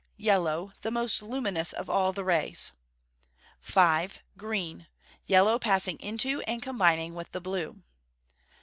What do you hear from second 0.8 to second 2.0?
the most luminous of